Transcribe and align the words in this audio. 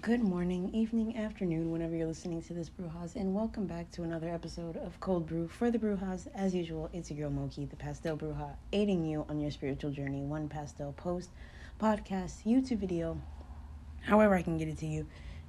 Good 0.00 0.22
morning, 0.22 0.70
evening, 0.74 1.16
afternoon, 1.16 1.72
whenever 1.72 1.96
you're 1.96 2.06
listening 2.06 2.40
to 2.42 2.54
this 2.54 2.70
Brujas, 2.70 3.16
and 3.16 3.34
welcome 3.34 3.66
back 3.66 3.90
to 3.90 4.04
another 4.04 4.28
episode 4.28 4.76
of 4.76 4.98
Cold 5.00 5.26
Brew 5.26 5.48
for 5.48 5.72
the 5.72 5.78
Brujas. 5.78 6.28
As 6.36 6.54
usual, 6.54 6.88
it's 6.92 7.10
your 7.10 7.18
girl 7.18 7.30
Moki, 7.30 7.64
the 7.64 7.74
Pastel 7.74 8.16
Bruja, 8.16 8.54
aiding 8.72 9.04
you 9.04 9.26
on 9.28 9.40
your 9.40 9.50
spiritual 9.50 9.90
journey, 9.90 10.22
one 10.22 10.48
pastel 10.48 10.92
post, 10.92 11.30
podcast, 11.80 12.46
YouTube 12.46 12.78
video, 12.78 13.20
however 14.02 14.36
I 14.36 14.42
can 14.42 14.56
get 14.56 14.68
it 14.68 14.78
to 14.78 14.86
you 14.86 15.04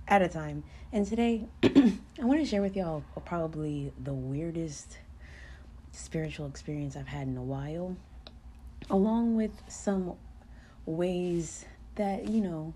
at 0.08 0.24
a 0.24 0.28
time. 0.28 0.64
And 0.92 1.06
today, 1.06 1.48
I 1.64 2.00
want 2.24 2.40
to 2.40 2.46
share 2.46 2.64
with 2.64 2.76
y'all 2.76 3.04
probably 3.26 3.94
the 4.04 4.14
weirdest 4.14 4.98
spiritual 5.92 6.48
experience 6.48 6.96
I've 6.96 7.08
had 7.08 7.28
in 7.28 7.38
a 7.38 7.44
while, 7.44 7.96
along 8.90 9.36
with 9.36 9.52
some 9.68 10.16
ways 10.88 11.66
that, 11.96 12.28
you 12.28 12.42
know, 12.42 12.74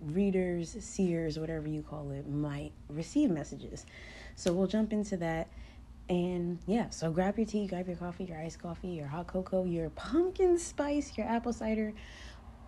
readers, 0.00 0.76
seers, 0.80 1.38
whatever 1.38 1.68
you 1.68 1.82
call 1.82 2.10
it, 2.10 2.28
might 2.28 2.72
receive 2.88 3.30
messages. 3.30 3.86
So 4.36 4.52
we'll 4.52 4.66
jump 4.66 4.92
into 4.92 5.16
that. 5.18 5.48
And 6.08 6.58
yeah, 6.66 6.90
so 6.90 7.10
grab 7.10 7.38
your 7.38 7.46
tea, 7.46 7.66
grab 7.66 7.86
your 7.86 7.96
coffee, 7.96 8.24
your 8.24 8.40
iced 8.40 8.60
coffee, 8.60 8.88
your 8.88 9.06
hot 9.06 9.28
cocoa, 9.28 9.64
your 9.64 9.90
pumpkin 9.90 10.58
spice, 10.58 11.16
your 11.16 11.26
apple 11.26 11.52
cider. 11.52 11.92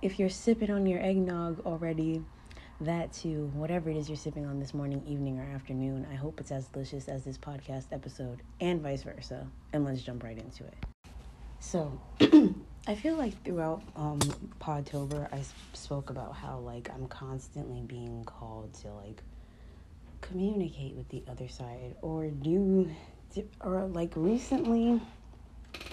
If 0.00 0.18
you're 0.18 0.28
sipping 0.28 0.70
on 0.70 0.86
your 0.86 1.00
eggnog 1.00 1.60
already, 1.66 2.24
that 2.80 3.12
too, 3.12 3.50
whatever 3.54 3.90
it 3.90 3.96
is 3.96 4.08
you're 4.08 4.16
sipping 4.16 4.46
on 4.46 4.58
this 4.60 4.74
morning, 4.74 5.02
evening, 5.06 5.38
or 5.38 5.44
afternoon, 5.54 6.06
I 6.10 6.14
hope 6.14 6.40
it's 6.40 6.52
as 6.52 6.66
delicious 6.68 7.08
as 7.08 7.24
this 7.24 7.38
podcast 7.38 7.86
episode 7.92 8.42
and 8.60 8.80
vice 8.80 9.02
versa. 9.02 9.46
And 9.72 9.84
let's 9.84 10.02
jump 10.02 10.22
right 10.22 10.38
into 10.38 10.64
it. 10.64 10.76
So, 11.60 12.00
I 12.84 12.96
feel 12.96 13.14
like 13.14 13.40
throughout 13.44 13.82
um 13.94 14.18
Podtober, 14.60 15.32
I 15.32 15.42
spoke 15.72 16.10
about 16.10 16.34
how 16.34 16.58
like 16.58 16.90
I'm 16.92 17.06
constantly 17.06 17.80
being 17.82 18.24
called 18.24 18.74
to 18.82 18.88
like 18.88 19.22
communicate 20.20 20.94
with 20.94 21.08
the 21.08 21.22
other 21.28 21.48
side 21.48 21.94
or 22.02 22.28
do 22.28 22.90
or 23.60 23.86
like 23.86 24.12
recently 24.16 25.00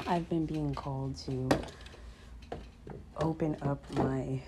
I've 0.08 0.28
been 0.30 0.48
being 0.48 0.73
called 0.73 1.16
to 1.28 1.50
open 3.18 3.56
up 3.62 3.84
my 3.92 4.42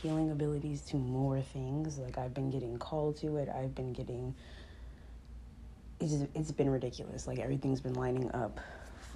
healing 0.00 0.30
abilities 0.30 0.82
to 0.82 0.96
more 0.96 1.40
things. 1.40 1.98
Like 1.98 2.18
I've 2.18 2.34
been 2.34 2.50
getting 2.50 2.78
called 2.78 3.16
to 3.18 3.36
it. 3.38 3.48
I've 3.48 3.74
been 3.74 3.92
getting 3.92 4.32
it's 5.98 6.14
it's 6.36 6.52
been 6.52 6.70
ridiculous. 6.70 7.26
Like 7.26 7.40
everything's 7.40 7.80
been 7.80 7.94
lining 7.94 8.30
up 8.32 8.60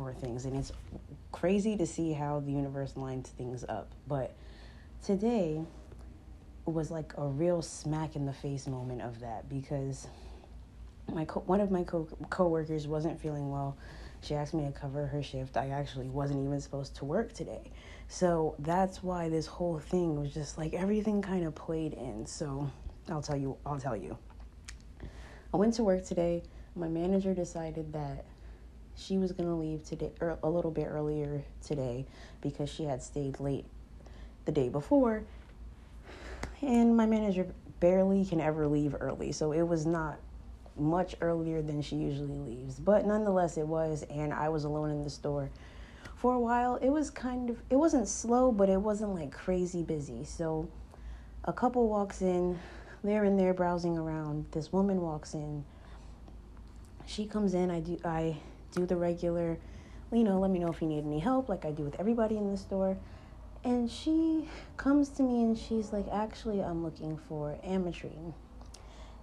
for 0.02 0.12
things 0.12 0.44
and 0.44 0.56
it's 0.56 0.72
crazy 1.30 1.76
to 1.76 1.86
see 1.86 2.12
how 2.12 2.40
the 2.40 2.52
universe 2.52 2.96
lines 2.96 3.30
things 3.30 3.64
up. 3.68 3.92
But 4.06 4.34
today 5.04 5.62
was 6.64 6.90
like 6.90 7.12
a 7.16 7.26
real 7.26 7.62
smack 7.62 8.16
in 8.16 8.26
the 8.26 8.32
face 8.32 8.66
moment 8.66 9.02
of 9.02 9.20
that 9.20 9.48
because 9.48 10.06
my 11.12 11.24
co- 11.24 11.40
one 11.46 11.60
of 11.60 11.70
my 11.70 11.82
co- 11.82 12.08
coworkers 12.30 12.86
wasn't 12.86 13.20
feeling 13.20 13.50
well. 13.50 13.76
She 14.22 14.34
asked 14.34 14.54
me 14.54 14.64
to 14.64 14.72
cover 14.72 15.06
her 15.06 15.22
shift. 15.22 15.56
I 15.56 15.70
actually 15.70 16.08
wasn't 16.08 16.44
even 16.44 16.60
supposed 16.60 16.94
to 16.96 17.04
work 17.04 17.32
today. 17.32 17.72
So 18.08 18.54
that's 18.60 19.02
why 19.02 19.28
this 19.28 19.46
whole 19.46 19.80
thing 19.80 20.20
was 20.20 20.32
just 20.32 20.58
like 20.58 20.74
everything 20.74 21.22
kind 21.22 21.44
of 21.44 21.54
played 21.54 21.94
in. 21.94 22.26
So 22.26 22.70
i'll 23.08 23.22
tell 23.22 23.36
you 23.36 23.56
i'll 23.66 23.80
tell 23.80 23.96
you. 23.96 24.16
I 25.52 25.56
went 25.56 25.74
to 25.74 25.82
work 25.82 26.04
today. 26.04 26.42
My 26.74 26.88
manager 26.88 27.34
decided 27.34 27.92
that 27.92 28.24
she 28.96 29.18
was 29.18 29.32
going 29.32 29.48
to 29.48 29.54
leave 29.54 29.84
today 29.84 30.10
or 30.20 30.38
a 30.42 30.48
little 30.50 30.70
bit 30.70 30.86
earlier 30.88 31.42
today 31.64 32.06
because 32.40 32.68
she 32.68 32.84
had 32.84 33.02
stayed 33.02 33.40
late 33.40 33.64
the 34.44 34.52
day 34.52 34.68
before. 34.68 35.24
And 36.60 36.96
my 36.96 37.06
manager 37.06 37.46
barely 37.80 38.24
can 38.24 38.40
ever 38.40 38.66
leave 38.68 38.94
early 39.00 39.32
so 39.32 39.52
it 39.52 39.62
was 39.62 39.86
not 39.86 40.18
much 40.76 41.16
earlier 41.20 41.60
than 41.62 41.82
she 41.82 41.96
usually 41.96 42.38
leaves. 42.38 42.78
But 42.78 43.06
nonetheless 43.06 43.56
it 43.56 43.66
was 43.66 44.04
and 44.08 44.32
i 44.32 44.48
was 44.48 44.64
alone 44.64 44.90
in 44.90 45.02
the 45.02 45.10
store 45.10 45.50
for 46.16 46.34
a 46.34 46.40
while. 46.40 46.76
It 46.76 46.90
was 46.90 47.10
kind 47.10 47.50
of 47.50 47.58
it 47.70 47.76
wasn't 47.76 48.08
slow 48.08 48.52
but 48.52 48.68
it 48.68 48.80
wasn't 48.80 49.14
like 49.14 49.32
crazy 49.32 49.82
busy. 49.82 50.24
So 50.24 50.68
a 51.44 51.52
couple 51.52 51.88
walks 51.88 52.22
in 52.22 52.58
there 53.02 53.24
and 53.24 53.38
they're 53.38 53.46
there 53.46 53.54
browsing 53.54 53.98
around 53.98 54.46
this 54.52 54.72
woman 54.72 55.00
walks 55.00 55.34
in. 55.34 55.64
She 57.04 57.26
comes 57.26 57.52
in 57.52 57.70
i 57.70 57.80
do 57.80 57.98
i 58.04 58.36
do 58.72 58.84
the 58.86 58.96
regular, 58.96 59.58
you 60.12 60.24
know, 60.24 60.40
let 60.40 60.50
me 60.50 60.58
know 60.58 60.68
if 60.68 60.82
you 60.82 60.88
need 60.88 61.04
any 61.04 61.20
help, 61.20 61.48
like 61.48 61.64
I 61.64 61.70
do 61.70 61.84
with 61.84 61.98
everybody 62.00 62.36
in 62.36 62.50
the 62.50 62.56
store. 62.56 62.98
And 63.64 63.88
she 63.88 64.48
comes 64.76 65.08
to 65.10 65.22
me 65.22 65.42
and 65.42 65.56
she's 65.56 65.92
like, 65.92 66.06
actually, 66.12 66.60
I'm 66.60 66.82
looking 66.82 67.16
for 67.28 67.56
ametrine. 67.64 68.34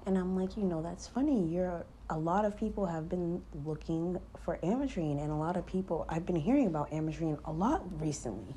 And 0.06 0.18
I'm 0.18 0.36
like, 0.36 0.56
you 0.56 0.64
know, 0.64 0.82
that's 0.82 1.08
funny. 1.08 1.46
You're 1.48 1.86
a 2.10 2.18
lot 2.18 2.46
of 2.46 2.58
people 2.58 2.86
have 2.86 3.10
been 3.10 3.44
looking 3.66 4.20
for 4.44 4.58
ametrine, 4.64 5.22
and 5.22 5.30
a 5.30 5.36
lot 5.36 5.56
of 5.58 5.66
people 5.66 6.06
I've 6.10 6.26
been 6.26 6.38
hearing 6.38 6.66
about 6.66 6.90
ametrine 6.92 7.40
a 7.46 7.52
lot 7.52 7.84
recently. 8.02 8.56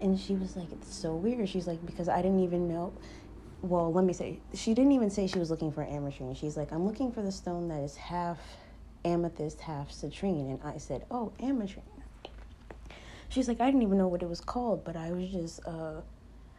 And 0.00 0.18
she 0.18 0.34
was 0.34 0.56
like, 0.56 0.72
it's 0.72 0.94
so 0.94 1.14
weird. 1.14 1.48
She's 1.48 1.66
like, 1.66 1.84
because 1.84 2.08
I 2.08 2.22
didn't 2.22 2.40
even 2.40 2.68
know. 2.68 2.94
Well, 3.60 3.92
let 3.92 4.04
me 4.06 4.14
say, 4.14 4.40
she 4.54 4.72
didn't 4.72 4.92
even 4.92 5.10
say 5.10 5.26
she 5.26 5.38
was 5.38 5.50
looking 5.50 5.72
for 5.72 5.84
ametrine. 5.84 6.34
She's 6.34 6.56
like, 6.56 6.72
I'm 6.72 6.86
looking 6.86 7.12
for 7.12 7.20
the 7.20 7.32
stone 7.32 7.68
that 7.68 7.80
is 7.80 7.96
half 7.96 8.38
amethyst 9.04 9.60
half 9.60 9.90
citrine. 9.90 10.50
And 10.50 10.60
I 10.62 10.78
said, 10.78 11.04
Oh, 11.10 11.32
ametrine. 11.40 11.82
She's 13.28 13.46
like, 13.46 13.60
I 13.60 13.66
didn't 13.66 13.82
even 13.82 13.96
know 13.96 14.08
what 14.08 14.22
it 14.22 14.28
was 14.28 14.40
called, 14.40 14.84
but 14.84 14.96
I 14.96 15.12
was 15.12 15.28
just, 15.30 15.60
uh, 15.64 16.00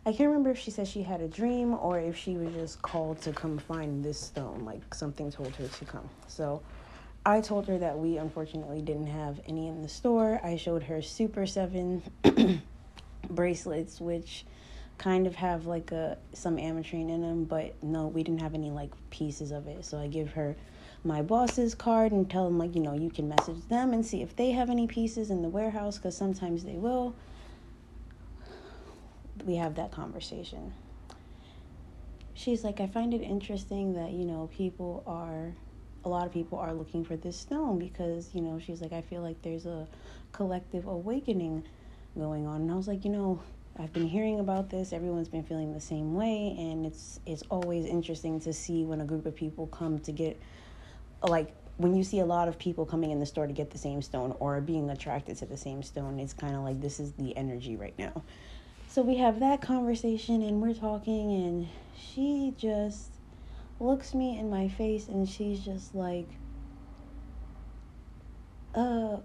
I 0.06 0.14
can't 0.14 0.30
remember 0.30 0.52
if 0.52 0.58
she 0.58 0.72
said 0.72 0.88
she 0.88 1.04
had 1.04 1.20
a 1.20 1.28
dream 1.28 1.74
or 1.74 2.00
if 2.00 2.16
she 2.16 2.38
was 2.38 2.54
just 2.54 2.82
called 2.82 3.22
to 3.24 3.34
come 3.34 3.58
find 3.58 4.04
this 4.04 4.20
stone, 4.20 4.64
like 4.64 4.96
something 4.96 5.30
told 5.32 5.54
her 5.58 5.68
to 5.68 5.86
come. 5.86 6.10
So 6.28 6.62
I 7.26 7.42
told 7.42 7.68
her 7.68 7.78
that 7.78 8.00
we 8.00 8.18
unfortunately 8.18 8.82
didn't 8.82 9.08
have 9.08 9.42
any 9.48 9.68
in 9.68 9.82
the 9.82 9.90
store. 9.90 10.40
I 10.44 10.56
showed 10.56 10.84
her 10.84 11.02
Super 11.02 11.46
7 11.46 12.02
bracelets, 13.30 14.00
which 14.00 14.46
kind 14.98 15.28
of 15.28 15.36
have 15.36 15.66
like 15.66 15.92
a 15.92 16.18
some 16.34 16.58
ametrine 16.58 17.10
in 17.10 17.22
them, 17.22 17.44
but 17.44 17.82
no, 17.84 18.08
we 18.08 18.24
didn't 18.24 18.42
have 18.42 18.54
any 18.54 18.72
like 18.72 18.92
pieces 19.10 19.52
of 19.52 19.68
it. 19.68 19.84
So 19.84 20.00
I 20.00 20.08
give 20.08 20.32
her 20.32 20.56
my 21.04 21.22
boss's 21.22 21.74
card 21.74 22.12
and 22.12 22.30
tell 22.30 22.46
them 22.46 22.58
like 22.60 22.76
you 22.76 22.82
know 22.82 22.94
you 22.94 23.10
can 23.10 23.28
message 23.28 23.68
them 23.68 23.94
and 23.94 24.06
see 24.06 24.22
if 24.22 24.36
they 24.36 24.52
have 24.52 24.70
any 24.70 24.88
pieces 24.88 25.32
in 25.32 25.42
the 25.42 25.50
warehouse 25.50 25.98
because 25.98 26.16
sometimes 26.16 26.64
they 26.64 26.76
will. 26.76 27.16
We 29.46 29.56
have 29.56 29.76
that 29.76 29.92
conversation. 29.92 30.74
She's 32.34 32.64
like 32.64 32.80
i 32.80 32.88
find 32.88 33.14
it 33.14 33.22
interesting 33.22 33.94
that 33.94 34.12
you 34.12 34.26
know 34.26 34.50
people 34.54 35.04
are 35.06 35.54
a 36.04 36.10
lot 36.10 36.26
of 36.26 36.34
people 36.34 36.58
are 36.58 36.74
looking 36.74 37.04
for 37.04 37.16
this 37.16 37.38
stone 37.38 37.78
because 37.78 38.34
you 38.34 38.42
know 38.42 38.60
she's 38.60 38.82
like 38.82 38.94
i 38.94 39.02
feel 39.02 39.22
like 39.22 39.40
there's 39.44 39.68
a 39.68 39.88
collective 40.32 40.88
awakening 40.88 41.64
going 42.18 42.48
on. 42.48 42.62
And 42.62 42.72
i 42.72 42.76
was 42.76 42.88
like 42.88 43.06
you 43.06 43.12
know 43.12 43.42
I've 43.80 43.94
been 43.94 44.08
hearing 44.08 44.40
about 44.40 44.70
this. 44.70 44.92
Everyone's 44.92 45.30
been 45.30 45.44
feeling 45.44 45.74
the 45.74 45.80
same 45.80 46.14
way, 46.14 46.56
and 46.58 46.86
it's 46.86 47.20
it's 47.26 47.44
always 47.50 47.86
interesting 47.86 48.40
to 48.42 48.54
see 48.54 48.84
when 48.84 49.02
a 49.02 49.06
group 49.06 49.26
of 49.26 49.36
people 49.36 49.68
come 49.68 50.00
to 50.00 50.12
get 50.12 50.42
like 51.24 51.54
when 51.78 51.96
you 51.96 52.04
see 52.04 52.20
a 52.20 52.26
lot 52.26 52.48
of 52.48 52.60
people 52.60 52.86
coming 52.86 53.12
in 53.12 53.20
the 53.20 53.26
store 53.26 53.48
to 53.48 53.54
get 53.54 53.72
the 53.72 53.78
same 53.78 54.02
stone 54.02 54.36
or 54.40 54.62
being 54.62 54.90
attracted 54.90 55.38
to 55.38 55.46
the 55.46 55.58
same 55.58 55.82
stone, 55.84 56.20
it's 56.20 56.34
kind 56.34 56.56
of 56.56 56.62
like 56.62 56.80
this 56.82 57.00
is 57.00 57.14
the 57.14 57.36
energy 57.36 57.76
right 57.76 57.98
now. 57.98 58.24
So 58.88 59.02
we 59.02 59.18
have 59.18 59.40
that 59.40 59.62
conversation 59.62 60.42
and 60.42 60.62
we're 60.62 60.74
talking, 60.74 61.32
and 61.32 61.70
she 61.98 62.54
just 62.58 63.12
looks 63.80 64.14
me 64.14 64.38
in 64.38 64.50
my 64.50 64.68
face 64.68 65.08
and 65.08 65.28
she's 65.28 65.64
just 65.64 65.96
like, 65.96 66.28
uh, 68.76 69.18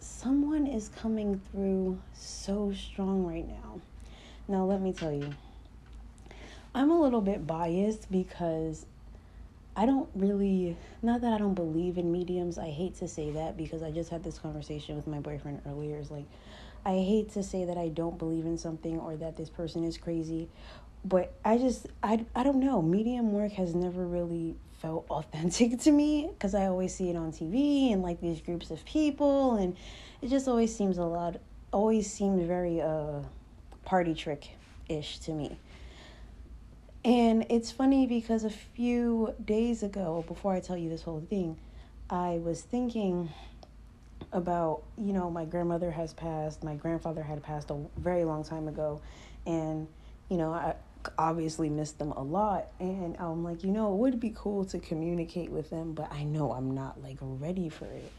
someone 0.00 0.66
is 0.66 0.88
coming 0.88 1.40
through 1.50 2.00
so 2.12 2.72
strong 2.72 3.24
right 3.24 3.48
now. 3.48 3.80
Now, 4.48 4.64
let 4.64 4.80
me 4.80 4.92
tell 4.92 5.12
you, 5.12 5.30
I'm 6.74 6.90
a 6.90 7.00
little 7.00 7.20
bit 7.20 7.46
biased 7.46 8.10
because 8.10 8.86
I 9.74 9.86
don't 9.86 10.08
really, 10.14 10.76
not 11.00 11.22
that 11.22 11.32
I 11.32 11.38
don't 11.38 11.54
believe 11.54 11.96
in 11.96 12.12
mediums. 12.12 12.58
I 12.58 12.70
hate 12.70 12.96
to 12.96 13.08
say 13.08 13.30
that 13.30 13.56
because 13.56 13.82
I 13.82 13.90
just 13.90 14.10
had 14.10 14.22
this 14.22 14.38
conversation 14.38 14.96
with 14.96 15.06
my 15.06 15.18
boyfriend 15.18 15.62
earlier. 15.66 15.96
It's 15.96 16.10
like, 16.10 16.26
I 16.84 16.94
hate 16.94 17.32
to 17.32 17.42
say 17.42 17.64
that 17.64 17.78
I 17.78 17.88
don't 17.88 18.18
believe 18.18 18.44
in 18.44 18.58
something 18.58 18.98
or 18.98 19.16
that 19.16 19.36
this 19.36 19.48
person 19.48 19.84
is 19.84 19.96
crazy, 19.96 20.48
but 21.04 21.34
I 21.44 21.56
just, 21.56 21.86
I, 22.02 22.24
I 22.34 22.42
don't 22.42 22.60
know. 22.60 22.82
Medium 22.82 23.32
work 23.32 23.52
has 23.52 23.74
never 23.74 24.06
really 24.06 24.56
felt 24.80 25.06
authentic 25.10 25.78
to 25.80 25.92
me 25.92 26.28
because 26.32 26.54
I 26.54 26.66
always 26.66 26.94
see 26.94 27.08
it 27.08 27.16
on 27.16 27.32
TV 27.32 27.92
and 27.92 28.02
like 28.02 28.20
these 28.20 28.40
groups 28.40 28.70
of 28.70 28.84
people, 28.84 29.54
and 29.56 29.74
it 30.20 30.28
just 30.28 30.48
always 30.48 30.74
seems 30.74 30.98
a 30.98 31.04
lot, 31.04 31.36
always 31.72 32.12
seemed 32.12 32.46
very 32.46 32.82
uh, 32.82 33.20
party 33.84 34.14
trick 34.14 34.50
ish 34.88 35.18
to 35.20 35.32
me. 35.32 35.56
And 37.04 37.46
it's 37.48 37.72
funny 37.72 38.06
because 38.06 38.44
a 38.44 38.50
few 38.50 39.34
days 39.44 39.82
ago, 39.82 40.24
before 40.28 40.54
I 40.54 40.60
tell 40.60 40.76
you 40.76 40.88
this 40.88 41.02
whole 41.02 41.24
thing, 41.28 41.58
I 42.08 42.40
was 42.44 42.62
thinking 42.62 43.30
about, 44.32 44.82
you 44.96 45.12
know, 45.12 45.28
my 45.28 45.44
grandmother 45.44 45.90
has 45.90 46.12
passed, 46.12 46.62
my 46.62 46.76
grandfather 46.76 47.22
had 47.22 47.42
passed 47.42 47.70
a 47.70 47.78
very 47.96 48.24
long 48.24 48.44
time 48.44 48.68
ago. 48.68 49.00
And, 49.46 49.88
you 50.28 50.36
know, 50.36 50.52
I, 50.52 50.74
obviously 51.18 51.68
miss 51.68 51.92
them 51.92 52.12
a 52.12 52.22
lot 52.22 52.68
and 52.78 53.16
i'm 53.18 53.42
like 53.42 53.64
you 53.64 53.70
know 53.70 53.92
it 53.92 53.96
would 53.96 54.20
be 54.20 54.32
cool 54.34 54.64
to 54.64 54.78
communicate 54.78 55.50
with 55.50 55.68
them 55.70 55.92
but 55.92 56.10
i 56.12 56.22
know 56.22 56.52
i'm 56.52 56.70
not 56.70 57.02
like 57.02 57.16
ready 57.20 57.68
for 57.68 57.86
it 57.86 58.12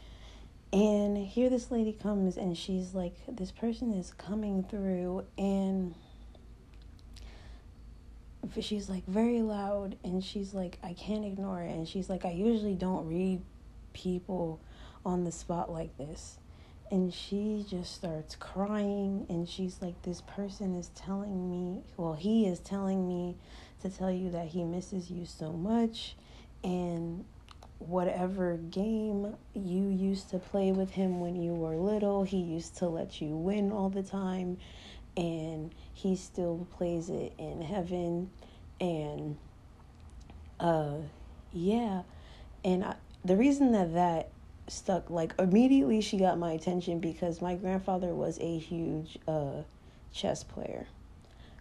and 0.72 1.16
here 1.16 1.48
this 1.48 1.70
lady 1.70 1.92
comes 1.92 2.36
and 2.36 2.58
she's 2.58 2.94
like 2.94 3.14
this 3.26 3.50
person 3.50 3.94
is 3.94 4.12
coming 4.12 4.62
through 4.62 5.24
and 5.38 5.94
she's 8.60 8.88
like 8.88 9.04
very 9.06 9.42
loud 9.42 9.96
and 10.04 10.22
she's 10.22 10.54
like 10.54 10.78
i 10.82 10.92
can't 10.92 11.24
ignore 11.24 11.60
it 11.62 11.70
and 11.70 11.88
she's 11.88 12.08
like 12.08 12.24
i 12.24 12.30
usually 12.30 12.74
don't 12.74 13.06
read 13.08 13.40
people 13.94 14.60
on 15.06 15.24
the 15.24 15.32
spot 15.32 15.70
like 15.70 15.96
this. 15.96 16.38
And 16.90 17.12
she 17.12 17.64
just 17.68 17.94
starts 17.94 18.36
crying 18.36 19.26
and 19.28 19.48
she's 19.48 19.80
like 19.80 20.00
this 20.02 20.20
person 20.20 20.74
is 20.76 20.90
telling 20.94 21.50
me 21.50 21.82
well 21.96 22.12
he 22.12 22.46
is 22.46 22.60
telling 22.60 23.08
me 23.08 23.36
to 23.82 23.88
tell 23.88 24.10
you 24.10 24.30
that 24.30 24.48
he 24.48 24.64
misses 24.64 25.10
you 25.10 25.24
so 25.24 25.50
much 25.50 26.14
and 26.62 27.24
whatever 27.78 28.58
game 28.70 29.34
you 29.54 29.88
used 29.88 30.30
to 30.30 30.38
play 30.38 30.72
with 30.72 30.90
him 30.90 31.20
when 31.20 31.34
you 31.34 31.52
were 31.52 31.74
little 31.74 32.22
he 32.22 32.36
used 32.36 32.76
to 32.76 32.86
let 32.86 33.20
you 33.20 33.34
win 33.34 33.72
all 33.72 33.88
the 33.88 34.02
time 34.02 34.56
and 35.16 35.72
he 35.92 36.16
still 36.16 36.66
plays 36.76 37.08
it 37.08 37.32
in 37.38 37.62
heaven. 37.62 38.30
And 38.80 39.36
uh 40.60 40.96
yeah. 41.52 42.02
And 42.64 42.84
I, 42.84 42.96
the 43.24 43.36
reason 43.36 43.72
that 43.72 43.94
that 43.94 44.30
stuck 44.66 45.10
like 45.10 45.34
immediately 45.38 46.00
she 46.00 46.16
got 46.16 46.38
my 46.38 46.52
attention 46.52 46.98
because 46.98 47.42
my 47.42 47.54
grandfather 47.54 48.14
was 48.14 48.38
a 48.40 48.58
huge 48.58 49.18
uh 49.28 49.62
chess 50.12 50.42
player. 50.42 50.86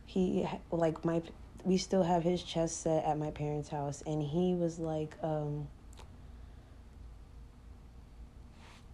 He 0.05 0.47
like 0.71 1.03
my 1.05 1.21
we 1.63 1.77
still 1.77 2.03
have 2.03 2.23
his 2.23 2.43
chess 2.43 2.71
set 2.73 3.05
at 3.05 3.17
my 3.17 3.31
parents 3.31 3.69
house 3.69 4.03
and 4.05 4.21
he 4.21 4.53
was 4.53 4.79
like 4.79 5.15
um 5.21 5.67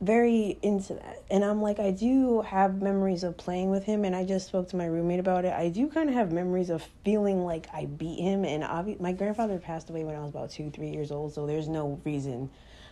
very 0.01 0.57
into 0.61 0.93
that 0.93 1.21
and 1.29 1.43
i'm 1.43 1.61
like 1.61 1.77
i 1.77 1.91
do 1.91 2.41
have 2.41 2.81
memories 2.81 3.21
of 3.21 3.35
playing 3.35 3.69
with 3.69 3.83
him 3.83 4.05
and 4.05 4.15
i 4.15 4.23
just 4.23 4.47
spoke 4.47 4.69
to 4.69 4.77
my 4.77 4.85
roommate 4.85 5.19
about 5.19 5.43
it 5.43 5.53
i 5.53 5.67
do 5.67 5.89
kind 5.89 6.07
of 6.07 6.15
have 6.15 6.31
memories 6.31 6.69
of 6.69 6.81
feeling 7.03 7.43
like 7.43 7.67
i 7.73 7.85
beat 7.85 8.17
him 8.17 8.45
and 8.45 8.63
obvi- 8.63 8.99
my 9.01 9.11
grandfather 9.11 9.59
passed 9.59 9.89
away 9.89 10.05
when 10.05 10.15
i 10.15 10.19
was 10.19 10.29
about 10.29 10.49
two 10.49 10.69
three 10.71 10.89
years 10.89 11.11
old 11.11 11.33
so 11.33 11.45
there's 11.45 11.67
no 11.67 11.99
reason 12.05 12.49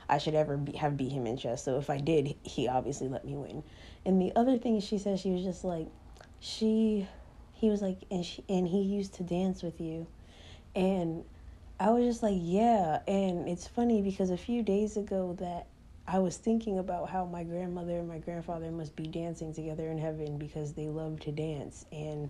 I 0.10 0.20
should 0.20 0.36
ever 0.36 0.58
be, 0.58 0.74
have 0.74 0.96
beat 0.96 1.12
him 1.12 1.28
in 1.28 1.38
chess. 1.38 1.64
So 1.64 1.78
if 1.78 1.90
I 1.90 1.98
did, 1.98 2.36
he 2.44 2.68
obviously 2.68 3.08
let 3.08 3.26
me 3.26 3.36
win. 3.36 3.64
And 4.06 4.22
the 4.22 4.32
other 4.36 4.58
thing 4.58 4.80
she 4.80 4.98
said, 4.98 5.20
she 5.20 5.32
was 5.32 5.44
just 5.44 5.64
like, 5.64 5.88
she, 6.40 7.08
he 7.54 7.70
was 7.70 7.82
like, 7.82 7.98
and 8.10 8.26
she, 8.26 8.44
and 8.48 8.68
he 8.68 8.82
used 8.82 9.16
to 9.16 9.24
dance 9.24 9.64
with 9.64 9.82
you, 9.82 10.08
and 10.76 11.26
I 11.80 11.90
was 11.90 12.06
just 12.06 12.24
like, 12.24 12.38
yeah. 12.38 13.00
And 13.08 13.48
it's 13.50 13.68
funny 13.68 14.02
because 14.02 14.30
a 14.30 14.38
few 14.38 14.64
days 14.64 14.98
ago 14.98 15.36
that 15.40 15.68
I 16.08 16.20
was 16.20 16.38
thinking 16.38 16.80
about 16.80 17.10
how 17.10 17.26
my 17.26 17.44
grandmother 17.44 18.00
and 18.00 18.08
my 18.08 18.20
grandfather 18.20 18.72
must 18.72 18.96
be 18.96 19.04
dancing 19.04 19.54
together 19.54 19.90
in 19.90 19.98
heaven 19.98 20.38
because 20.38 20.74
they 20.74 20.88
love 20.88 21.20
to 21.22 21.32
dance 21.32 21.86
and 21.92 22.30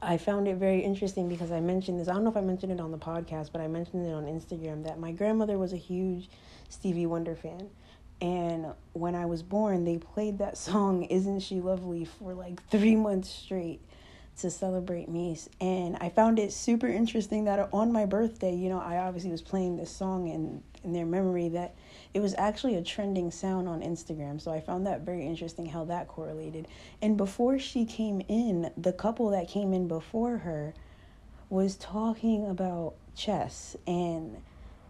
I 0.00 0.16
found 0.16 0.48
it 0.48 0.56
very 0.56 0.80
interesting 0.80 1.28
because 1.28 1.50
I 1.50 1.60
mentioned 1.60 1.98
this. 1.98 2.08
I 2.08 2.12
don't 2.12 2.24
know 2.24 2.30
if 2.30 2.36
I 2.36 2.40
mentioned 2.40 2.72
it 2.72 2.80
on 2.80 2.90
the 2.92 2.98
podcast, 2.98 3.50
but 3.52 3.60
I 3.60 3.68
mentioned 3.68 4.06
it 4.06 4.12
on 4.12 4.24
Instagram 4.24 4.84
that 4.84 4.98
my 4.98 5.12
grandmother 5.12 5.58
was 5.58 5.72
a 5.72 5.76
huge 5.76 6.28
Stevie 6.68 7.06
Wonder 7.06 7.34
fan. 7.34 7.68
And 8.20 8.66
when 8.92 9.16
I 9.16 9.26
was 9.26 9.42
born, 9.42 9.84
they 9.84 9.98
played 9.98 10.38
that 10.38 10.56
song, 10.56 11.04
Isn't 11.04 11.40
She 11.40 11.60
Lovely, 11.60 12.04
for 12.04 12.34
like 12.34 12.64
three 12.68 12.94
months 12.94 13.28
straight 13.28 13.80
to 14.38 14.50
celebrate 14.50 15.08
me. 15.08 15.36
And 15.60 15.96
I 16.00 16.08
found 16.08 16.38
it 16.38 16.52
super 16.52 16.86
interesting 16.86 17.44
that 17.44 17.68
on 17.72 17.92
my 17.92 18.06
birthday, 18.06 18.54
you 18.54 18.68
know, 18.68 18.78
I 18.80 18.98
obviously 18.98 19.30
was 19.30 19.42
playing 19.42 19.76
this 19.76 19.90
song 19.90 20.28
in, 20.28 20.62
in 20.84 20.92
their 20.92 21.06
memory 21.06 21.48
that 21.50 21.74
it 22.14 22.20
was 22.20 22.34
actually 22.36 22.74
a 22.76 22.82
trending 22.82 23.30
sound 23.30 23.68
on 23.68 23.80
Instagram. 23.80 24.40
So 24.40 24.52
I 24.52 24.60
found 24.60 24.86
that 24.86 25.00
very 25.00 25.26
interesting 25.26 25.66
how 25.66 25.84
that 25.86 26.08
correlated. 26.08 26.68
And 27.00 27.16
before 27.16 27.58
she 27.58 27.84
came 27.84 28.22
in, 28.28 28.70
the 28.76 28.92
couple 28.92 29.30
that 29.30 29.48
came 29.48 29.72
in 29.72 29.88
before 29.88 30.38
her 30.38 30.74
was 31.48 31.76
talking 31.76 32.46
about 32.46 32.94
chess 33.14 33.76
and 33.86 34.36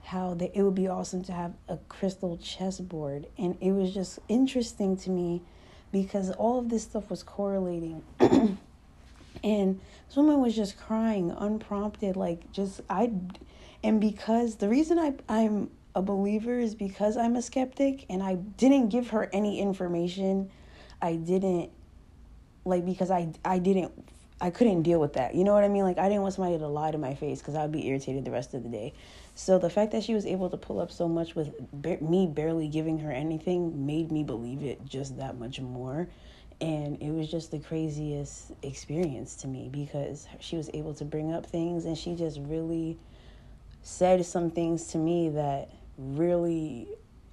how 0.05 0.35
the, 0.35 0.57
it 0.57 0.63
would 0.63 0.75
be 0.75 0.89
awesome 0.89 1.23
to 1.25 1.33
have 1.33 1.55
a 1.69 1.77
crystal 1.89 2.37
chessboard. 2.39 3.27
And 3.39 3.57
it 3.61 3.71
was 3.71 3.95
just 3.95 4.19
interesting 4.29 4.97
to 4.99 5.11
me 5.11 5.43
because 5.93 6.31
all 6.31 6.59
of 6.59 6.71
this 6.71 6.83
stuff 6.83 7.09
was 7.09 7.23
correlating. 7.23 8.03
and 8.21 9.81
this 10.09 10.17
woman 10.17 10.41
was 10.41 10.57
just 10.57 10.77
crying 10.77 11.31
unprompted, 11.31 12.17
like 12.17 12.51
just 12.53 12.81
I, 12.91 13.13
and 13.85 14.01
because 14.01 14.57
the 14.57 14.69
reason 14.69 14.99
I 14.99 15.15
I'm 15.29 15.71
a 15.94 16.03
believer 16.03 16.59
is 16.59 16.75
because 16.75 17.17
I'm 17.17 17.37
a 17.37 17.43
skeptic 17.43 18.06
and 18.09 18.23
I 18.23 18.35
didn't 18.35 18.89
give 18.89 19.09
her 19.11 19.29
any 19.33 19.61
information. 19.61 20.50
I 21.00 21.17
didn't 21.17 21.71
like 22.65 22.85
because 22.87 23.11
I 23.11 23.33
I 23.44 23.59
didn't 23.59 23.93
I 24.41 24.50
couldn't 24.50 24.83
deal 24.83 24.99
with 24.99 25.15
that. 25.15 25.35
You 25.35 25.44
know 25.44 25.53
what 25.53 25.65
I 25.65 25.69
mean? 25.69 25.85
Like 25.85 25.99
I 25.99 26.09
didn't 26.09 26.23
want 26.23 26.35
somebody 26.35 26.59
to 26.59 26.67
lie 26.67 26.91
to 26.91 26.99
my 26.99 27.15
face 27.15 27.43
cuz 27.43 27.55
I'd 27.55 27.73
be 27.73 27.87
irritated 27.87 28.25
the 28.25 28.31
rest 28.31 28.55
of 28.55 28.62
the 28.62 28.69
day. 28.69 28.93
So 29.35 29.59
the 29.59 29.71
fact 29.71 29.93
that 29.93 30.03
she 30.03 30.15
was 30.15 30.27
able 30.27 30.50
to 30.50 30.56
pull 30.56 30.81
up 30.81 30.91
so 30.91 31.09
much 31.09 31.35
with 31.35 31.55
ba- 31.73 32.03
me 32.03 32.27
barely 32.27 32.69
giving 32.69 32.99
her 33.00 33.12
anything 33.12 33.87
made 33.87 34.11
me 34.11 34.23
believe 34.25 34.62
it 34.62 34.85
just 34.85 35.19
that 35.19 35.38
much 35.38 35.61
more. 35.61 36.09
And 36.61 37.03
it 37.03 37.11
was 37.11 37.31
just 37.31 37.50
the 37.50 37.59
craziest 37.59 38.53
experience 38.62 39.35
to 39.37 39.49
me 39.49 39.69
because 39.71 40.29
she 40.38 40.56
was 40.56 40.71
able 40.73 40.95
to 40.95 41.05
bring 41.05 41.33
up 41.33 41.45
things 41.45 41.85
and 41.85 41.99
she 41.99 42.15
just 42.15 42.38
really 42.41 42.99
said 43.83 44.25
some 44.25 44.50
things 44.50 44.87
to 44.88 44.99
me 44.99 45.29
that 45.31 45.69
really 45.97 46.89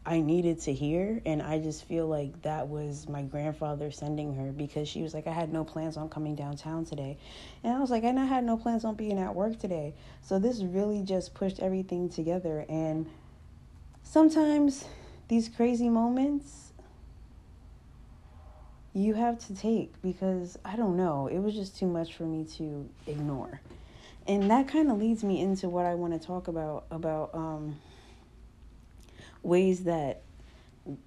I 0.05 0.21
needed 0.21 0.59
to 0.61 0.73
hear. 0.73 1.21
And 1.25 1.41
I 1.41 1.59
just 1.59 1.85
feel 1.85 2.07
like 2.07 2.41
that 2.41 2.67
was 2.67 3.07
my 3.07 3.21
grandfather 3.21 3.91
sending 3.91 4.33
her 4.35 4.51
because 4.51 4.87
she 4.87 5.01
was 5.01 5.13
like, 5.13 5.27
I 5.27 5.33
had 5.33 5.53
no 5.53 5.63
plans 5.63 5.97
on 5.97 6.09
coming 6.09 6.35
downtown 6.35 6.85
today. 6.85 7.17
And 7.63 7.73
I 7.75 7.79
was 7.79 7.91
like, 7.91 8.03
and 8.03 8.19
I 8.19 8.25
had 8.25 8.43
no 8.43 8.57
plans 8.57 8.85
on 8.85 8.95
being 8.95 9.19
at 9.19 9.35
work 9.35 9.59
today. 9.59 9.93
So 10.21 10.39
this 10.39 10.61
really 10.61 11.03
just 11.03 11.33
pushed 11.33 11.59
everything 11.59 12.09
together. 12.09 12.65
And 12.67 13.07
sometimes 14.01 14.85
these 15.27 15.47
crazy 15.47 15.89
moments 15.89 16.73
you 18.93 19.13
have 19.13 19.37
to 19.37 19.55
take 19.55 20.01
because 20.01 20.57
I 20.65 20.75
don't 20.75 20.97
know, 20.97 21.27
it 21.27 21.37
was 21.37 21.53
just 21.53 21.77
too 21.77 21.85
much 21.85 22.15
for 22.15 22.23
me 22.23 22.45
to 22.57 22.89
ignore. 23.05 23.61
And 24.27 24.49
that 24.49 24.67
kind 24.67 24.89
of 24.89 24.97
leads 24.97 25.23
me 25.23 25.39
into 25.39 25.69
what 25.69 25.85
I 25.85 25.95
want 25.95 26.19
to 26.19 26.25
talk 26.25 26.47
about 26.47 26.85
about 26.89 27.29
um 27.33 27.79
ways 29.43 29.83
that 29.85 30.21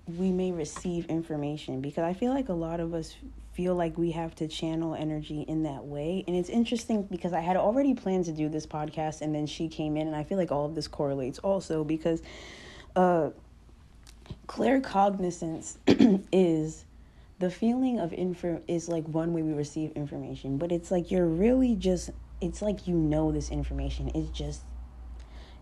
we 0.07 0.31
may 0.31 0.53
receive 0.53 1.07
information 1.07 1.81
because 1.81 2.05
I 2.05 2.12
feel 2.12 2.33
like 2.33 2.49
a 2.49 2.55
lot 2.55 2.81
of 2.81 2.95
us 2.95 3.17
feel 3.53 3.75
like 3.75 3.99
we 3.99 4.12
have 4.12 4.35
to 4.37 4.49
channel 4.49 4.95
energy 4.95 5.43
in 5.43 5.65
that 5.65 5.85
way. 5.85 6.25
And 6.27 6.37
it's 6.37 6.49
interesting 6.49 7.03
because 7.03 7.33
I 7.33 7.41
had 7.41 7.57
already 7.57 7.95
planned 7.95 8.25
to 8.27 8.33
do 8.33 8.49
this 8.49 8.67
podcast 8.67 9.21
and 9.21 9.35
then 9.35 9.47
she 9.47 9.69
came 9.69 9.97
in 9.97 10.07
and 10.07 10.17
I 10.17 10.25
feel 10.25 10.39
like 10.39 10.51
all 10.51 10.65
of 10.65 10.75
this 10.75 10.89
correlates 10.89 11.39
also 11.41 11.85
because 11.85 12.23
uh 12.95 13.31
claircognizance 14.47 15.77
is 16.33 16.85
the 17.39 17.51
feeling 17.51 17.99
of 17.99 18.12
info 18.12 18.62
is 18.69 18.89
like 18.89 19.05
one 19.09 19.33
way 19.33 19.43
we 19.43 19.53
receive 19.53 19.91
information, 19.93 20.59
but 20.59 20.71
it's 20.71 20.91
like 20.91 21.11
you're 21.11 21.27
really 21.27 21.75
just 21.75 22.11
it's 22.41 22.62
like 22.62 22.87
you 22.87 22.95
know 22.95 23.33
this 23.33 23.51
information. 23.51 24.11
It's 24.15 24.31
just 24.31 24.62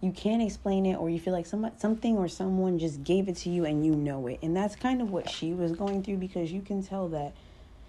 you 0.00 0.12
can't 0.12 0.42
explain 0.42 0.86
it 0.86 0.94
or 0.94 1.10
you 1.10 1.20
feel 1.20 1.34
like 1.34 1.46
some, 1.46 1.70
something 1.76 2.16
or 2.16 2.26
someone 2.26 2.78
just 2.78 3.04
gave 3.04 3.28
it 3.28 3.36
to 3.36 3.50
you 3.50 3.66
and 3.66 3.84
you 3.84 3.94
know 3.94 4.26
it. 4.26 4.38
And 4.42 4.56
that's 4.56 4.74
kind 4.74 5.02
of 5.02 5.10
what 5.10 5.28
she 5.28 5.52
was 5.52 5.72
going 5.72 6.02
through 6.02 6.16
because 6.16 6.50
you 6.50 6.62
can 6.62 6.82
tell 6.82 7.08
that 7.08 7.34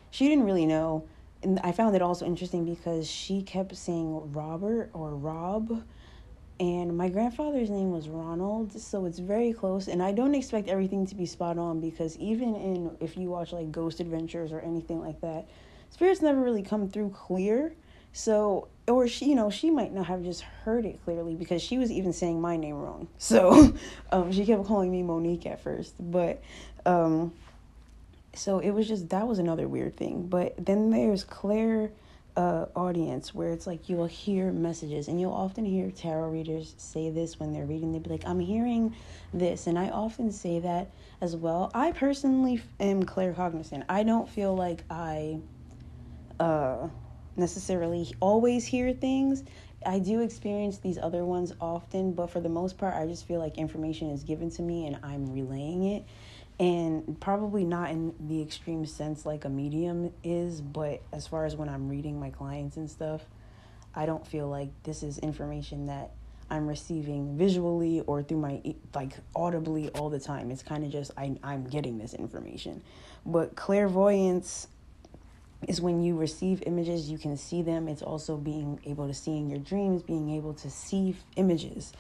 she 0.10 0.28
didn't 0.28 0.46
really 0.46 0.66
know. 0.66 1.06
And 1.42 1.60
I 1.64 1.72
found 1.72 1.96
it 1.96 2.02
also 2.02 2.26
interesting 2.26 2.66
because 2.66 3.10
she 3.10 3.42
kept 3.42 3.76
saying 3.76 4.34
Robert 4.34 4.90
or 4.94 5.16
Rob. 5.16 5.84
And 6.60 6.96
my 6.96 7.10
grandfather's 7.10 7.72
name 7.72 7.92
was 7.92 8.08
Ronald, 8.08 8.80
so 8.80 9.06
it's 9.06 9.18
very 9.18 9.52
close. 9.52 9.88
And 9.88 10.04
I 10.04 10.12
don't 10.12 10.36
expect 10.36 10.68
everything 10.68 11.08
to 11.08 11.16
be 11.16 11.26
spot 11.26 11.58
on 11.58 11.80
because 11.80 12.16
even 12.18 12.56
in 12.56 12.98
if 13.00 13.18
you 13.18 13.30
watch 13.30 13.52
like 13.52 13.72
Ghost 13.72 14.00
Adventures 14.00 14.52
or 14.52 14.60
anything 14.60 15.00
like 15.00 15.20
that, 15.22 15.50
spirits 15.90 16.22
never 16.22 16.40
really 16.40 16.62
come 16.62 16.88
through 16.88 17.10
clear. 17.12 17.74
So 18.14 18.68
or 18.88 19.08
she 19.08 19.30
you 19.30 19.36
know 19.36 19.50
she 19.50 19.70
might 19.70 19.94
not 19.94 20.08
have 20.08 20.24
just 20.24 20.42
heard 20.42 20.86
it 20.86 21.00
clearly 21.04 21.36
because 21.36 21.62
she 21.62 21.78
was 21.78 21.92
even 21.92 22.14
saying 22.14 22.42
my 22.42 22.58
name 22.58 22.76
wrong. 22.76 23.08
So 23.18 23.74
um, 24.12 24.32
she 24.32 24.46
kept 24.46 24.66
calling 24.66 24.92
me 24.92 25.04
monique 25.04 25.46
at 25.46 25.62
first 25.62 25.96
but 26.00 26.42
um, 26.86 27.34
so 28.34 28.60
it 28.60 28.72
was 28.72 28.88
just 28.88 29.10
that 29.10 29.28
was 29.28 29.40
another 29.40 29.68
weird 29.68 29.96
thing. 29.96 30.28
But 30.28 30.54
then 30.64 30.90
there's 30.90 31.24
claire 31.24 31.92
uh, 32.36 32.66
audience 32.76 33.36
where 33.36 33.52
it's 33.52 33.68
like 33.68 33.90
you 33.90 33.98
will 33.98 34.06
hear 34.08 34.52
messages 34.52 35.08
and 35.08 35.20
you'll 35.20 35.34
often 35.34 35.66
hear 35.66 35.92
tarot 35.92 36.30
readers 36.30 36.74
say 36.78 37.10
this 37.10 37.40
when 37.40 37.52
they're 37.52 37.66
reading. 37.66 37.92
They'll 37.92 38.02
be 38.02 38.10
like 38.10 38.26
i'm 38.26 38.40
hearing 38.40 38.96
this 39.34 39.68
and 39.68 39.78
i 39.78 39.90
often 39.90 40.32
say 40.32 40.60
that 40.60 40.92
as 41.20 41.36
well. 41.36 41.72
I 41.74 41.92
personally 41.92 42.62
am 42.80 43.04
claircognizant. 43.04 43.84
I 43.90 44.04
don't 44.04 44.30
feel 44.30 44.56
like 44.56 44.84
i 44.90 45.40
uh 46.40 46.88
necessarily 47.42 48.10
always 48.22 48.66
hear 48.66 48.94
things. 48.94 49.44
I 49.86 50.00
do 50.00 50.22
experience 50.22 50.78
these 50.78 50.98
other 50.98 51.26
ones 51.26 51.54
often, 51.60 52.14
but 52.14 52.30
for 52.30 52.40
the 52.40 52.50
most 52.50 52.78
part, 52.78 52.94
I 52.94 53.06
just 53.08 53.28
feel 53.28 53.40
like 53.40 53.58
information 53.58 54.10
is 54.12 54.24
given 54.24 54.50
to 54.52 54.62
me 54.62 54.88
and 54.88 54.98
I'm 55.04 55.34
relaying 55.34 55.84
it. 55.84 56.06
And 56.60 57.20
probably 57.20 57.66
not 57.66 57.90
in 57.90 58.14
the 58.28 58.42
extreme 58.42 58.86
sense 58.86 59.26
like 59.26 59.46
a 59.46 59.50
medium 59.50 60.14
is, 60.24 60.62
but 60.62 61.02
as 61.12 61.26
far 61.26 61.46
as 61.46 61.56
when 61.56 61.68
I'm 61.68 61.90
reading 61.90 62.20
my 62.20 62.30
clients 62.30 62.78
and 62.78 62.90
stuff, 62.90 63.22
I 63.96 64.06
don't 64.06 64.26
feel 64.26 64.48
like 64.48 64.70
this 64.84 65.02
is 65.02 65.18
information 65.18 65.88
that 65.88 66.12
I'm 66.52 66.68
receiving 66.68 67.38
visually 67.38 68.02
or 68.02 68.22
through 68.22 68.40
my 68.40 68.62
like 68.94 69.14
audibly 69.36 69.90
all 69.90 70.10
the 70.10 70.20
time. 70.20 70.52
It's 70.52 70.62
kind 70.62 70.84
of 70.84 70.92
just 70.92 71.12
I 71.18 71.36
I'm 71.44 71.64
getting 71.64 71.98
this 71.98 72.14
information. 72.14 72.84
But 73.26 73.56
clairvoyance 73.56 74.68
is 75.68 75.80
when 75.80 76.02
you 76.02 76.18
receive 76.18 76.64
images, 76.66 77.10
you 77.10 77.18
can 77.18 77.38
see 77.38 77.62
them. 77.62 77.88
It's 77.88 78.02
also 78.02 78.38
being 78.38 78.80
able 78.86 79.08
to 79.08 79.14
see 79.14 79.38
in 79.38 79.50
your 79.50 79.60
dreams, 79.60 80.02
being 80.02 80.32
able 80.32 80.54
to 80.56 80.70
see 80.70 81.16
images 81.36 81.94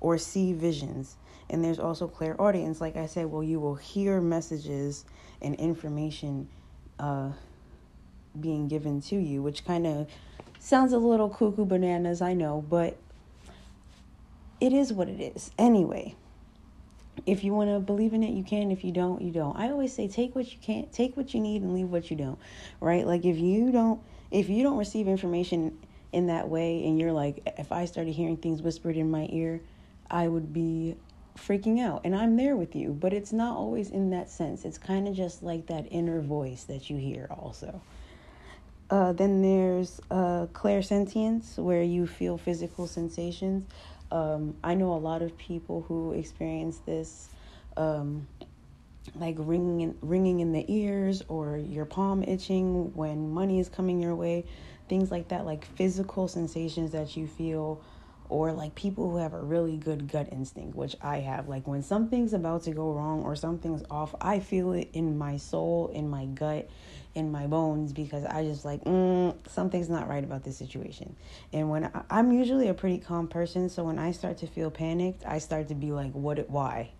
or 0.00 0.18
see 0.18 0.52
visions. 0.52 1.16
And 1.48 1.64
there's 1.64 1.78
also 1.78 2.08
clairaudience. 2.08 2.80
like 2.80 2.96
I 2.96 3.06
said, 3.06 3.26
well, 3.26 3.42
you 3.42 3.60
will 3.60 3.76
hear 3.76 4.20
messages 4.20 5.04
and 5.40 5.54
information 5.54 6.48
uh, 6.98 7.30
being 8.38 8.68
given 8.68 9.00
to 9.02 9.16
you, 9.16 9.42
which 9.42 9.64
kind 9.64 9.86
of 9.86 10.08
sounds 10.58 10.92
a 10.92 10.98
little 10.98 11.30
cuckoo 11.30 11.64
bananas, 11.64 12.20
I 12.20 12.34
know, 12.34 12.64
but 12.68 12.96
it 14.60 14.72
is 14.72 14.92
what 14.92 15.08
it 15.08 15.20
is. 15.20 15.50
Anyway, 15.58 16.16
if 17.26 17.42
you 17.42 17.52
want 17.52 17.70
to 17.70 17.80
believe 17.80 18.14
in 18.14 18.22
it, 18.22 18.30
you 18.30 18.44
can. 18.44 18.70
If 18.70 18.84
you 18.84 18.92
don't, 18.92 19.20
you 19.20 19.32
don't. 19.32 19.56
I 19.56 19.70
always 19.70 19.92
say 19.92 20.08
take 20.08 20.34
what 20.34 20.50
you 20.52 20.58
can, 20.62 20.88
take 20.90 21.16
what 21.16 21.34
you 21.34 21.40
need 21.40 21.62
and 21.62 21.74
leave 21.74 21.88
what 21.88 22.10
you 22.10 22.16
don't. 22.16 22.38
Right? 22.80 23.06
Like 23.06 23.24
if 23.24 23.36
you 23.36 23.72
don't 23.72 24.00
if 24.30 24.48
you 24.48 24.62
don't 24.62 24.78
receive 24.78 25.08
information 25.08 25.78
in 26.12 26.28
that 26.28 26.48
way 26.48 26.84
and 26.86 26.98
you're 26.98 27.12
like 27.12 27.42
if 27.58 27.72
I 27.72 27.84
started 27.84 28.12
hearing 28.12 28.36
things 28.36 28.62
whispered 28.62 28.96
in 28.96 29.10
my 29.10 29.28
ear, 29.30 29.60
I 30.10 30.28
would 30.28 30.52
be 30.52 30.96
freaking 31.36 31.80
out. 31.80 32.02
And 32.04 32.14
I'm 32.14 32.36
there 32.36 32.56
with 32.56 32.74
you, 32.74 32.92
but 32.92 33.12
it's 33.12 33.32
not 33.32 33.56
always 33.56 33.90
in 33.90 34.10
that 34.10 34.30
sense. 34.30 34.64
It's 34.64 34.78
kind 34.78 35.06
of 35.06 35.14
just 35.14 35.42
like 35.42 35.66
that 35.66 35.86
inner 35.90 36.20
voice 36.20 36.64
that 36.64 36.88
you 36.88 36.96
hear 36.96 37.26
also. 37.30 37.82
Uh, 38.88 39.12
then 39.12 39.42
there's 39.42 40.00
uh, 40.10 40.46
clairsentience, 40.52 41.58
where 41.58 41.82
you 41.82 42.06
feel 42.06 42.38
physical 42.38 42.86
sensations. 42.86 43.68
Um, 44.10 44.56
I 44.62 44.74
know 44.74 44.92
a 44.92 44.98
lot 44.98 45.22
of 45.22 45.36
people 45.36 45.84
who 45.88 46.12
experience 46.12 46.78
this, 46.86 47.28
um, 47.76 48.26
like 49.14 49.36
ringing 49.38 49.80
in, 49.80 49.98
ringing 50.00 50.40
in 50.40 50.52
the 50.52 50.64
ears 50.72 51.22
or 51.28 51.56
your 51.56 51.84
palm 51.84 52.22
itching 52.22 52.94
when 52.94 53.32
money 53.32 53.58
is 53.58 53.68
coming 53.68 54.00
your 54.00 54.14
way, 54.14 54.44
things 54.88 55.10
like 55.10 55.28
that, 55.28 55.44
like 55.44 55.64
physical 55.64 56.28
sensations 56.28 56.92
that 56.92 57.16
you 57.16 57.26
feel, 57.26 57.80
or 58.28 58.52
like 58.52 58.74
people 58.74 59.10
who 59.10 59.18
have 59.18 59.32
a 59.32 59.40
really 59.40 59.76
good 59.76 60.10
gut 60.10 60.28
instinct, 60.32 60.76
which 60.76 60.96
I 61.02 61.18
have. 61.18 61.48
Like 61.48 61.66
when 61.66 61.82
something's 61.82 62.32
about 62.32 62.64
to 62.64 62.72
go 62.72 62.92
wrong 62.92 63.22
or 63.22 63.36
something's 63.36 63.82
off, 63.90 64.14
I 64.20 64.40
feel 64.40 64.72
it 64.72 64.90
in 64.92 65.16
my 65.18 65.36
soul, 65.36 65.88
in 65.88 66.08
my 66.08 66.26
gut, 66.26 66.68
in 67.14 67.32
my 67.32 67.46
bones 67.46 67.92
because 67.92 68.24
I 68.24 68.44
just 68.44 68.64
like 68.64 68.84
mm, 68.84 69.34
something's 69.48 69.88
not 69.88 70.08
right 70.08 70.22
about 70.22 70.44
this 70.44 70.56
situation. 70.56 71.16
And 71.52 71.70
when 71.70 71.84
I, 71.84 72.02
I'm 72.10 72.32
usually 72.32 72.68
a 72.68 72.74
pretty 72.74 72.98
calm 72.98 73.28
person, 73.28 73.68
so 73.68 73.84
when 73.84 73.98
I 73.98 74.12
start 74.12 74.38
to 74.38 74.46
feel 74.46 74.70
panicked, 74.70 75.24
I 75.26 75.38
start 75.38 75.68
to 75.68 75.74
be 75.74 75.92
like, 75.92 76.12
what? 76.12 76.48
Why? 76.50 76.90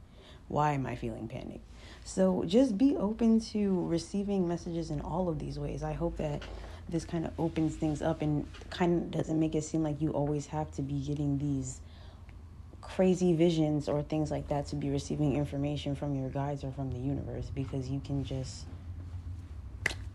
Why 0.49 0.73
am 0.73 0.87
I 0.87 0.95
feeling 0.95 1.29
panicked? 1.29 1.65
So 2.05 2.45
just 2.47 2.79
be 2.79 2.97
open 2.97 3.41
to 3.53 3.85
receiving 3.87 4.47
messages 4.47 4.91
in 4.91 5.01
all 5.01 5.29
of 5.29 5.39
these 5.39 5.59
ways. 5.59 5.83
I 5.83 5.93
hope 5.93 6.19
that 6.19 6.43
this 6.89 7.05
kind 7.05 7.25
of 7.25 7.33
opens 7.39 7.75
things 7.75 8.01
up 8.01 8.23
and 8.23 8.47
kind 8.71 9.03
of 9.03 9.11
doesn't 9.11 9.39
make 9.39 9.55
it 9.55 9.65
seem 9.65 9.83
like 9.83 10.01
you 10.01 10.11
always 10.11 10.47
have 10.47 10.71
to 10.73 10.83
be 10.83 11.01
getting 11.01 11.39
these 11.39 11.81
crazy 12.81 13.35
visions 13.35 13.89
or 13.89 14.03
things 14.03 14.31
like 14.31 14.49
that 14.49 14.67
to 14.67 14.77
be 14.77 14.91
receiving 14.91 15.35
information 15.35 15.95
from 15.97 16.15
your 16.15 16.29
guides 16.31 16.63
or 16.63 16.71
from 16.71 16.91
the 16.91 16.99
universe 16.99 17.51
because 17.55 17.89
you 17.89 18.01
can 18.01 18.23
just 18.23 18.67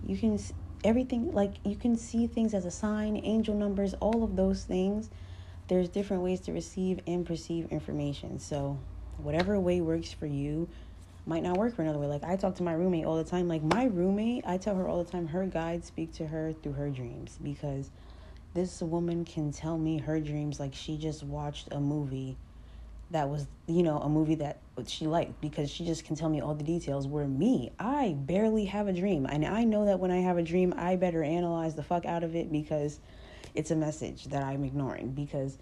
you 0.06 0.18
can 0.18 0.40
everything 0.84 1.32
like 1.34 1.56
you 1.66 1.76
can 1.76 1.98
see 1.98 2.28
things 2.28 2.54
as 2.54 2.66
a 2.66 2.72
sign 2.72 3.20
angel 3.24 3.56
numbers 3.56 3.94
all 3.96 4.24
of 4.24 4.36
those 4.36 4.64
things. 4.64 5.10
There's 5.68 5.90
different 5.90 6.24
ways 6.24 6.40
to 6.42 6.54
receive 6.54 7.00
and 7.08 7.26
perceive 7.26 7.68
information. 7.68 8.40
So 8.40 8.80
whatever 9.18 9.60
way 9.60 9.82
works 9.82 10.12
for 10.12 10.26
you 10.26 10.68
might 11.26 11.44
not 11.44 11.58
work 11.58 11.76
for 11.76 11.82
another 11.82 12.00
way. 12.00 12.08
Like 12.08 12.24
i 12.24 12.36
talk 12.36 12.56
to 12.56 12.64
my 12.64 12.74
roommate 12.74 13.06
all 13.06 13.18
the 13.18 13.30
time. 13.30 13.48
Like 13.48 13.64
my 13.64 13.86
roommate 13.86 14.44
i 14.46 14.58
tell 14.58 14.76
her 14.76 14.88
all 14.88 15.04
the 15.04 15.10
time 15.10 15.28
her 15.28 15.46
guides 15.46 15.88
speak 15.88 16.14
to 16.14 16.28
her 16.28 16.54
through 16.54 16.74
her 16.74 16.90
dreams 16.90 17.38
because 17.44 17.90
this 18.54 18.82
woman 18.82 19.24
can 19.24 19.52
tell 19.52 19.78
me 19.78 20.00
her 20.00 20.20
dreams 20.20 20.60
like 20.60 20.74
she 20.74 20.98
just 20.98 21.24
watched 21.24 21.70
a 21.72 21.80
movie 21.80 22.38
that 23.12 23.30
was 23.30 23.48
you 23.68 23.84
know 23.84 24.00
a 24.00 24.10
movie 24.10 24.36
that 24.36 24.60
she 24.88 25.06
liked 25.06 25.40
because 25.42 25.70
she 25.70 25.86
just 25.86 26.06
can 26.06 26.16
tell 26.16 26.30
me 26.30 26.42
all 26.42 26.56
the 26.56 26.64
details. 26.64 27.08
Where 27.08 27.28
me 27.28 27.72
i 27.80 28.16
barely 28.18 28.66
have 28.66 28.88
a 28.88 28.94
dream. 28.94 29.26
And 29.26 29.46
i 29.46 29.64
know 29.64 29.86
that 29.86 30.00
when 30.00 30.12
i 30.12 30.18
have 30.18 30.38
a 30.38 30.44
dream 30.44 30.74
i 30.78 30.96
better 30.96 31.24
analyze 31.24 31.76
the 31.76 31.84
fuck 31.84 32.06
out 32.06 32.24
of 32.24 32.36
it 32.36 32.52
because 32.52 33.00
it's 33.54 33.72
a 33.72 33.76
message 33.76 34.26
that 34.26 34.44
i'm 34.44 34.64
ignoring 34.64 35.12
because 35.12 35.58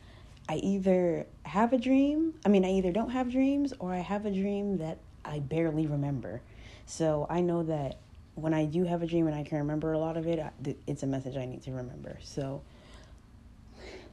i 0.47 0.55
either 0.57 1.25
have 1.43 1.73
a 1.73 1.77
dream 1.77 2.33
i 2.45 2.49
mean 2.49 2.63
i 2.63 2.69
either 2.69 2.91
don't 2.91 3.09
have 3.09 3.31
dreams 3.31 3.73
or 3.79 3.91
i 3.91 3.97
have 3.97 4.25
a 4.25 4.31
dream 4.31 4.77
that 4.77 4.99
i 5.25 5.39
barely 5.39 5.87
remember 5.87 6.41
so 6.85 7.25
i 7.29 7.41
know 7.41 7.63
that 7.63 7.97
when 8.35 8.53
i 8.53 8.65
do 8.65 8.83
have 8.83 9.01
a 9.01 9.07
dream 9.07 9.27
and 9.27 9.35
i 9.35 9.43
can 9.43 9.57
remember 9.57 9.93
a 9.93 9.99
lot 9.99 10.17
of 10.17 10.27
it 10.27 10.43
it's 10.87 11.03
a 11.03 11.07
message 11.07 11.37
i 11.37 11.45
need 11.45 11.61
to 11.61 11.71
remember 11.71 12.17
so 12.21 12.61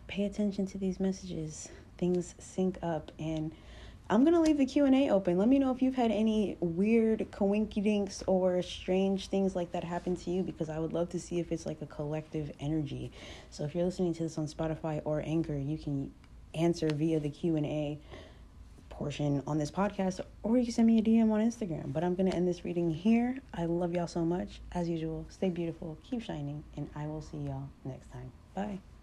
pay 0.06 0.24
attention 0.24 0.66
to 0.66 0.78
these 0.78 1.00
messages 1.00 1.68
things 1.98 2.34
sync 2.38 2.78
up 2.82 3.10
and 3.18 3.52
I'm 4.08 4.24
gonna 4.24 4.40
leave 4.40 4.56
the 4.56 4.66
Q 4.66 4.84
and 4.84 4.94
A 4.94 5.10
open. 5.10 5.36
Let 5.36 5.48
me 5.48 5.58
know 5.58 5.72
if 5.72 5.82
you've 5.82 5.96
had 5.96 6.12
any 6.12 6.56
weird 6.60 7.26
coinkydinks 7.32 8.22
or 8.28 8.62
strange 8.62 9.26
things 9.26 9.56
like 9.56 9.72
that 9.72 9.82
happen 9.82 10.14
to 10.18 10.30
you, 10.30 10.44
because 10.44 10.68
I 10.68 10.78
would 10.78 10.92
love 10.92 11.08
to 11.10 11.18
see 11.18 11.40
if 11.40 11.50
it's 11.50 11.66
like 11.66 11.82
a 11.82 11.86
collective 11.86 12.52
energy. 12.60 13.10
So 13.50 13.64
if 13.64 13.74
you're 13.74 13.84
listening 13.84 14.14
to 14.14 14.22
this 14.22 14.38
on 14.38 14.46
Spotify 14.46 15.02
or 15.04 15.22
Anchor, 15.26 15.56
you 15.56 15.76
can 15.76 16.12
answer 16.54 16.88
via 16.94 17.18
the 17.18 17.30
Q 17.30 17.56
and 17.56 17.66
A 17.66 17.98
portion 18.96 19.42
on 19.46 19.58
this 19.58 19.70
podcast, 19.70 20.20
or 20.42 20.56
you 20.56 20.64
can 20.64 20.72
send 20.72 20.86
me 20.86 20.98
a 20.98 21.02
DM 21.02 21.30
on 21.30 21.40
Instagram. 21.40 21.92
But 21.92 22.02
I'm 22.02 22.14
gonna 22.14 22.34
end 22.34 22.48
this 22.48 22.64
reading 22.64 22.90
here. 22.90 23.38
I 23.52 23.66
love 23.66 23.92
y'all 23.92 24.06
so 24.06 24.24
much. 24.24 24.60
As 24.72 24.88
usual, 24.88 25.26
stay 25.28 25.50
beautiful, 25.50 25.98
keep 26.02 26.22
shining, 26.22 26.64
and 26.76 26.88
I 26.96 27.06
will 27.06 27.22
see 27.22 27.38
y'all 27.38 27.68
next 27.84 28.10
time. 28.10 28.32
Bye. 28.54 28.95